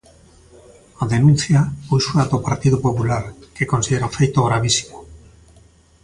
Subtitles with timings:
[1.01, 3.23] A denuncia púxoa do Partido Popular,
[3.55, 4.97] que considera o feito gravísimo.